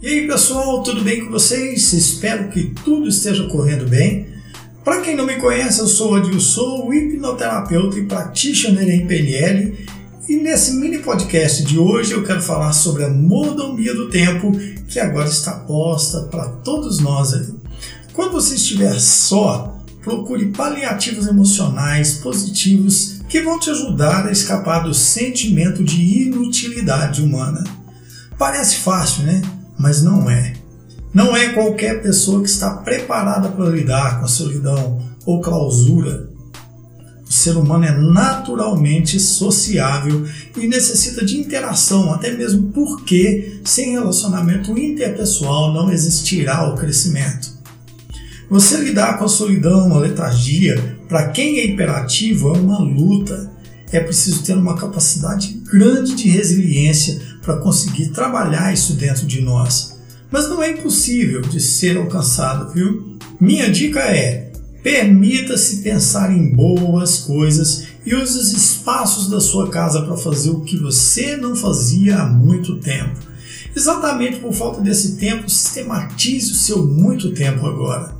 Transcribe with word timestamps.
E 0.00 0.06
aí 0.06 0.28
pessoal, 0.28 0.80
tudo 0.84 1.02
bem 1.02 1.24
com 1.24 1.32
vocês? 1.32 1.92
Espero 1.92 2.50
que 2.50 2.72
tudo 2.84 3.08
esteja 3.08 3.48
correndo 3.48 3.84
bem. 3.88 4.28
Para 4.84 5.00
quem 5.00 5.16
não 5.16 5.26
me 5.26 5.34
conhece, 5.38 5.80
eu 5.80 5.88
sou 5.88 6.14
Adilson, 6.14 6.92
hipnoterapeuta 6.92 7.98
e 7.98 8.06
practitioner 8.06 8.88
em 8.88 9.08
PNL. 9.08 9.76
E 10.28 10.36
nesse 10.36 10.74
mini 10.74 10.98
podcast 10.98 11.64
de 11.64 11.80
hoje 11.80 12.12
eu 12.12 12.22
quero 12.22 12.40
falar 12.40 12.72
sobre 12.74 13.02
a 13.02 13.10
mordomia 13.10 13.92
do 13.92 14.08
tempo 14.08 14.52
que 14.86 15.00
agora 15.00 15.28
está 15.28 15.50
posta 15.50 16.22
para 16.30 16.46
todos 16.46 17.00
nós 17.00 17.34
aí. 17.34 17.48
Quando 18.12 18.34
você 18.34 18.54
estiver 18.54 18.96
só, 19.00 19.82
procure 20.00 20.52
paliativos 20.52 21.26
emocionais 21.26 22.18
positivos 22.18 23.16
que 23.28 23.42
vão 23.42 23.58
te 23.58 23.68
ajudar 23.70 24.28
a 24.28 24.30
escapar 24.30 24.84
do 24.84 24.94
sentimento 24.94 25.82
de 25.82 26.00
inutilidade 26.22 27.20
humana. 27.20 27.64
Parece 28.38 28.76
fácil, 28.76 29.24
né? 29.24 29.42
Mas 29.78 30.02
não 30.02 30.28
é. 30.28 30.54
Não 31.14 31.36
é 31.36 31.52
qualquer 31.52 32.02
pessoa 32.02 32.42
que 32.42 32.48
está 32.48 32.70
preparada 32.70 33.48
para 33.48 33.70
lidar 33.70 34.18
com 34.18 34.24
a 34.24 34.28
solidão 34.28 35.02
ou 35.24 35.40
clausura. 35.40 36.28
O 37.28 37.32
ser 37.32 37.56
humano 37.56 37.84
é 37.84 37.96
naturalmente 37.96 39.20
sociável 39.20 40.26
e 40.56 40.66
necessita 40.66 41.24
de 41.24 41.36
interação, 41.38 42.12
até 42.12 42.32
mesmo 42.32 42.72
porque 42.72 43.60
sem 43.64 43.92
relacionamento 43.92 44.78
interpessoal 44.78 45.72
não 45.74 45.92
existirá 45.92 46.68
o 46.68 46.74
crescimento. 46.74 47.58
Você 48.50 48.78
lidar 48.78 49.18
com 49.18 49.26
a 49.26 49.28
solidão, 49.28 49.94
a 49.94 49.98
letargia, 49.98 50.96
para 51.06 51.28
quem 51.28 51.58
é 51.58 51.66
hiperativo 51.66 52.54
é 52.54 52.58
uma 52.58 52.78
luta. 52.78 53.50
É 53.92 54.00
preciso 54.00 54.42
ter 54.42 54.54
uma 54.54 54.76
capacidade 54.76 55.60
grande 55.70 56.14
de 56.14 56.28
resiliência 56.28 57.20
para 57.48 57.56
conseguir 57.56 58.08
trabalhar 58.08 58.74
isso 58.74 58.92
dentro 58.92 59.26
de 59.26 59.40
nós. 59.40 59.98
Mas 60.30 60.50
não 60.50 60.62
é 60.62 60.70
impossível 60.72 61.40
de 61.40 61.58
ser 61.58 61.96
alcançado, 61.96 62.74
viu? 62.74 63.16
Minha 63.40 63.70
dica 63.70 64.00
é: 64.00 64.52
permita-se 64.82 65.78
pensar 65.78 66.30
em 66.30 66.54
boas 66.54 67.20
coisas 67.20 67.84
e 68.04 68.14
use 68.14 68.38
os 68.38 68.52
espaços 68.52 69.30
da 69.30 69.40
sua 69.40 69.70
casa 69.70 70.02
para 70.02 70.18
fazer 70.18 70.50
o 70.50 70.60
que 70.60 70.76
você 70.76 71.38
não 71.38 71.56
fazia 71.56 72.18
há 72.18 72.26
muito 72.26 72.76
tempo. 72.80 73.16
Exatamente 73.74 74.40
por 74.40 74.52
falta 74.52 74.82
desse 74.82 75.16
tempo, 75.16 75.48
sistematize 75.48 76.52
o 76.52 76.54
seu 76.54 76.86
muito 76.86 77.32
tempo 77.32 77.64
agora. 77.64 78.17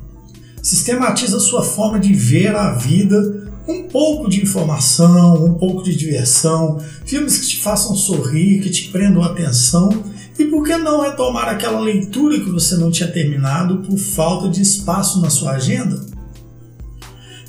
Sistematize 0.69 1.35
a 1.35 1.39
sua 1.39 1.63
forma 1.63 1.99
de 1.99 2.13
ver 2.13 2.55
a 2.55 2.73
vida 2.73 3.49
um 3.67 3.87
pouco 3.87 4.29
de 4.29 4.39
informação, 4.43 5.43
um 5.43 5.55
pouco 5.55 5.81
de 5.81 5.95
diversão, 5.95 6.79
filmes 7.07 7.39
que 7.39 7.47
te 7.47 7.57
façam 7.59 7.95
sorrir, 7.95 8.61
que 8.61 8.69
te 8.69 8.89
prendam 8.89 9.23
atenção 9.23 9.89
e 10.37 10.45
por 10.45 10.63
que 10.63 10.77
não 10.77 11.01
retomar 11.01 11.49
aquela 11.49 11.79
leitura 11.79 12.39
que 12.39 12.51
você 12.51 12.77
não 12.77 12.91
tinha 12.91 13.11
terminado 13.11 13.79
por 13.79 13.97
falta 13.97 14.47
de 14.47 14.61
espaço 14.61 15.19
na 15.21 15.31
sua 15.31 15.53
agenda? 15.53 16.05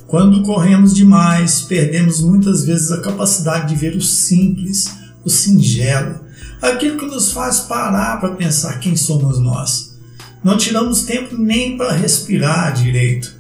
Quando 0.07 0.43
corremos 0.43 0.95
demais, 0.95 1.61
perdemos 1.61 2.23
muitas 2.23 2.65
vezes 2.65 2.91
a 2.91 3.03
capacidade 3.03 3.69
de 3.69 3.79
ver 3.79 3.95
o 3.95 4.01
simples, 4.01 4.87
o 5.23 5.29
singelo, 5.29 6.21
aquilo 6.63 6.97
que 6.97 7.05
nos 7.05 7.33
faz 7.33 7.61
parar 7.61 8.19
para 8.19 8.35
pensar 8.35 8.81
quem 8.81 8.97
somos 8.97 9.39
nós. 9.39 9.90
Não 10.43 10.57
tiramos 10.57 11.03
tempo 11.03 11.37
nem 11.37 11.77
para 11.77 11.93
respirar 11.93 12.73
direito. 12.73 13.35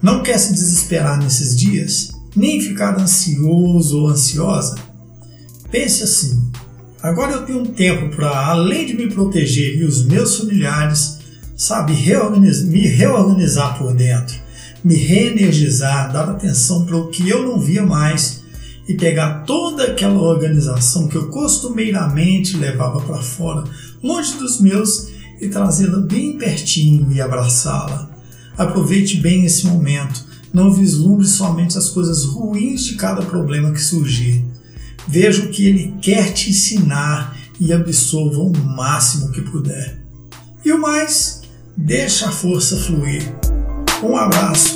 Não 0.00 0.22
quer 0.22 0.38
se 0.38 0.54
desesperar 0.54 1.22
nesses 1.22 1.54
dias? 1.54 2.12
Nem 2.34 2.60
ficar 2.60 2.98
ansioso 2.98 4.00
ou 4.00 4.08
ansiosa? 4.08 4.76
Pense 5.70 6.02
assim: 6.02 6.50
agora 7.02 7.32
eu 7.32 7.44
tenho 7.44 7.60
um 7.60 7.66
tempo 7.66 8.14
para, 8.14 8.48
além 8.48 8.86
de 8.86 8.94
me 8.94 9.08
proteger 9.08 9.76
e 9.76 9.84
os 9.84 10.06
meus 10.06 10.36
familiares, 10.36 11.18
sabe, 11.54 11.92
reorganiz 11.92 12.62
me 12.62 12.86
reorganizar 12.86 13.76
por 13.76 13.92
dentro, 13.92 14.34
me 14.82 14.94
reenergizar, 14.94 16.10
dar 16.10 16.30
atenção 16.30 16.86
para 16.86 16.96
o 16.96 17.08
que 17.08 17.28
eu 17.28 17.42
não 17.42 17.60
via 17.60 17.84
mais 17.84 18.42
e 18.88 18.94
pegar 18.94 19.40
toda 19.44 19.84
aquela 19.84 20.20
organização 20.20 21.08
que 21.08 21.16
eu 21.16 21.28
costumeiramente 21.28 22.56
levava 22.56 23.00
para 23.00 23.20
fora, 23.20 23.64
longe 24.02 24.34
dos 24.38 24.58
meus, 24.60 25.08
e 25.40 25.48
trazê-la 25.48 25.98
bem 25.98 26.36
pertinho 26.36 27.10
e 27.12 27.20
abraçá-la. 27.20 28.10
Aproveite 28.56 29.18
bem 29.18 29.44
esse 29.44 29.66
momento. 29.66 30.26
Não 30.52 30.72
vislumbre 30.72 31.26
somente 31.26 31.78
as 31.78 31.88
coisas 31.88 32.24
ruins 32.24 32.84
de 32.84 32.94
cada 32.94 33.22
problema 33.22 33.72
que 33.72 33.80
surgir. 33.80 34.44
Veja 35.06 35.44
o 35.44 35.48
que 35.48 35.66
ele 35.66 35.94
quer 36.00 36.32
te 36.32 36.50
ensinar 36.50 37.36
e 37.60 37.72
absorva 37.72 38.40
o 38.40 38.52
máximo 38.64 39.30
que 39.30 39.42
puder. 39.42 40.02
E 40.64 40.72
o 40.72 40.80
mais, 40.80 41.42
deixa 41.76 42.28
a 42.28 42.32
força 42.32 42.76
fluir. 42.76 43.22
Um 44.02 44.16
abraço. 44.16 44.74